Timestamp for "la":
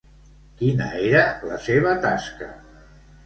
1.51-1.59